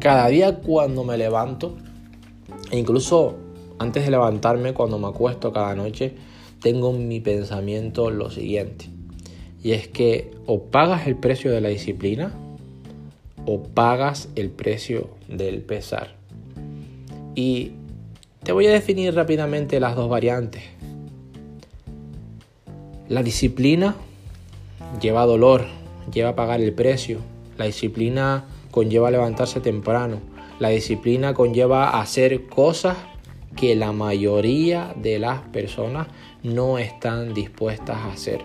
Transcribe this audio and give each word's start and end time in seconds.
Cada 0.00 0.28
día 0.28 0.60
cuando 0.60 1.02
me 1.02 1.16
levanto, 1.16 1.76
e 2.70 2.78
incluso 2.78 3.36
antes 3.78 4.04
de 4.04 4.10
levantarme, 4.10 4.72
cuando 4.72 4.98
me 4.98 5.08
acuesto 5.08 5.52
cada 5.52 5.74
noche, 5.74 6.14
tengo 6.60 6.90
en 6.90 7.08
mi 7.08 7.20
pensamiento 7.20 8.10
lo 8.10 8.30
siguiente. 8.30 8.86
Y 9.62 9.72
es 9.72 9.88
que 9.88 10.30
o 10.46 10.62
pagas 10.62 11.06
el 11.06 11.16
precio 11.16 11.50
de 11.50 11.60
la 11.60 11.68
disciplina 11.68 12.32
o 13.46 13.62
pagas 13.62 14.28
el 14.36 14.50
precio 14.50 15.10
del 15.26 15.62
pesar. 15.62 16.14
Y 17.34 17.72
te 18.42 18.52
voy 18.52 18.66
a 18.66 18.72
definir 18.72 19.14
rápidamente 19.14 19.80
las 19.80 19.96
dos 19.96 20.08
variantes. 20.08 20.62
La 23.08 23.22
disciplina 23.22 23.96
lleva 25.00 25.24
dolor, 25.24 25.66
lleva 26.12 26.30
a 26.30 26.36
pagar 26.36 26.60
el 26.60 26.72
precio. 26.72 27.18
La 27.56 27.64
disciplina 27.64 28.44
conlleva 28.70 29.10
levantarse 29.10 29.60
temprano. 29.60 30.20
La 30.58 30.68
disciplina 30.70 31.34
conlleva 31.34 32.00
hacer 32.00 32.46
cosas 32.46 32.96
que 33.56 33.74
la 33.74 33.92
mayoría 33.92 34.94
de 34.96 35.18
las 35.18 35.40
personas 35.40 36.08
no 36.42 36.78
están 36.78 37.34
dispuestas 37.34 37.96
a 37.96 38.12
hacer. 38.12 38.40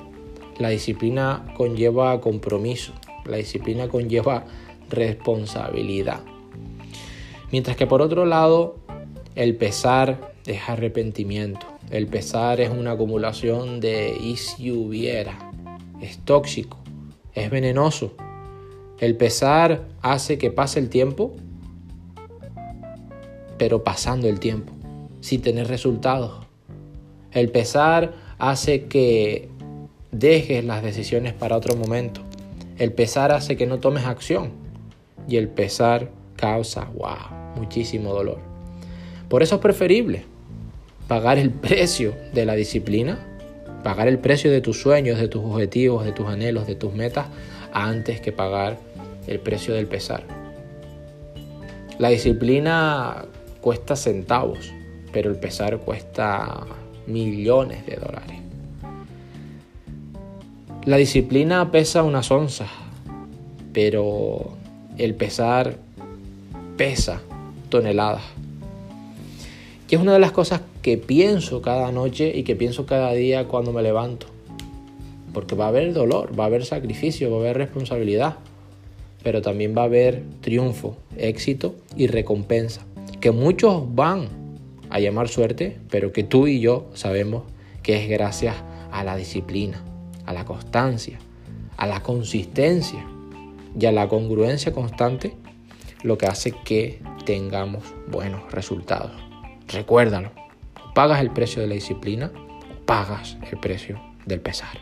La 0.58 0.70
disciplina 0.70 1.46
conlleva 1.56 2.20
compromiso. 2.22 2.94
La 3.26 3.38
disciplina 3.38 3.88
conlleva 3.88 4.46
responsabilidad. 4.90 6.22
Mientras 7.52 7.78
que 7.78 7.88
por 7.88 8.02
otro 8.02 8.26
lado, 8.26 8.78
el 9.36 9.56
pesar 9.56 10.34
es 10.46 10.68
arrepentimiento. 10.68 11.66
El 11.90 12.08
pesar 12.08 12.60
es 12.62 12.70
una 12.70 12.92
acumulación 12.92 13.80
de 13.80 14.16
y 14.20 14.38
si 14.38 14.72
hubiera. 14.72 15.52
Es 16.02 16.18
tóxico, 16.20 16.80
es 17.34 17.50
venenoso. 17.50 18.16
El 19.00 19.16
pesar 19.16 19.88
hace 20.02 20.38
que 20.38 20.52
pase 20.52 20.80
el 20.80 20.90
tiempo, 20.90 21.36
pero 23.58 23.84
pasando 23.84 24.28
el 24.28 24.40
tiempo, 24.40 24.74
sin 25.22 25.42
tener 25.42 25.68
resultados. 25.68 26.46
El 27.32 27.50
pesar 27.50 28.14
hace 28.38 28.86
que 28.86 29.50
dejes 30.12 30.64
las 30.64 30.84
decisiones 30.84 31.34
para 31.34 31.58
otro 31.58 31.76
momento. 31.76 32.22
El 32.78 32.94
pesar 32.94 33.32
hace 33.32 33.58
que 33.58 33.66
no 33.66 33.80
tomes 33.80 34.06
acción. 34.06 34.52
Y 35.28 35.38
el 35.38 35.48
pesar 35.48 36.12
causa, 36.36 36.90
wow, 36.96 37.56
muchísimo 37.56 38.14
dolor. 38.14 38.40
Por 39.30 39.42
eso 39.42 39.56
es 39.56 39.62
preferible 39.62 40.26
pagar 41.08 41.38
el 41.38 41.50
precio 41.52 42.14
de 42.34 42.46
la 42.46 42.56
disciplina, 42.56 43.26
pagar 43.84 44.08
el 44.08 44.20
precio 44.20 44.52
de 44.52 44.62
tus 44.62 44.82
sueños, 44.82 45.20
de 45.20 45.28
tus 45.28 45.44
objetivos, 45.44 46.06
de 46.06 46.12
tus 46.12 46.28
anhelos, 46.28 46.66
de 46.66 46.76
tus 46.76 46.94
metas, 46.94 47.28
antes 47.74 48.22
que 48.22 48.32
pagar 48.32 48.78
el 49.28 49.40
precio 49.40 49.74
del 49.74 49.88
pesar. 49.88 50.24
La 52.00 52.10
disciplina 52.10 53.26
cuesta 53.62 53.96
centavos, 53.96 54.74
pero 55.12 55.30
el 55.30 55.38
pesar 55.38 55.78
cuesta 55.80 56.66
millones 57.08 57.86
de 57.86 57.96
dólares. 57.98 58.40
La 60.86 60.98
disciplina 60.98 61.72
pesa 61.72 62.04
unas 62.04 62.30
onzas, 62.32 62.70
pero 63.72 64.58
el 64.98 65.16
pesar 65.16 65.78
pesa 66.78 67.22
toneladas. 67.70 68.24
Y 69.94 69.96
es 69.96 70.02
una 70.02 70.14
de 70.14 70.20
las 70.20 70.32
cosas 70.32 70.62
que 70.82 70.98
pienso 70.98 71.62
cada 71.62 71.92
noche 71.92 72.32
y 72.36 72.42
que 72.42 72.56
pienso 72.56 72.88
cada 72.88 73.14
día 73.14 73.48
cuando 73.48 73.72
me 73.72 73.84
levanto. 73.84 74.26
Porque 75.36 75.54
va 75.54 75.66
a 75.66 75.68
haber 75.68 75.94
dolor, 75.94 76.32
va 76.34 76.46
a 76.46 76.48
haber 76.48 76.66
sacrificio, 76.66 77.30
va 77.30 77.38
a 77.38 77.40
haber 77.42 77.58
responsabilidad, 77.60 78.38
pero 79.22 79.44
también 79.44 79.76
va 79.78 79.84
a 79.84 79.86
haber 79.86 80.24
triunfo, 80.42 80.98
éxito 81.16 81.76
y 81.96 82.08
recompensa. 82.08 82.84
Que 83.22 83.30
muchos 83.30 83.84
van 83.94 84.30
a 84.90 85.00
llamar 85.00 85.28
suerte, 85.28 85.78
pero 85.92 86.12
que 86.12 86.24
tú 86.24 86.48
y 86.48 86.60
yo 86.60 86.88
sabemos 86.96 87.44
que 87.84 88.02
es 88.02 88.10
gracias 88.10 88.56
a 88.92 89.04
la 89.04 89.16
disciplina, 89.16 89.84
a 90.26 90.34
la 90.34 90.44
constancia, 90.44 91.20
a 91.78 91.86
la 91.86 92.02
consistencia 92.02 93.06
y 93.80 93.86
a 93.86 93.92
la 93.92 94.08
congruencia 94.08 94.74
constante, 94.74 95.36
lo 96.02 96.18
que 96.18 96.26
hace 96.26 96.52
que 96.66 97.00
tengamos 97.26 97.84
buenos 98.10 98.52
resultados. 98.52 99.33
Recuérdalo, 99.68 100.32
pagas 100.94 101.22
el 101.22 101.32
precio 101.32 101.62
de 101.62 101.68
la 101.68 101.76
disciplina, 101.76 102.32
pagas 102.86 103.38
el 103.52 103.60
precio 103.60 104.00
del 104.26 104.42
pesar. 104.42 104.78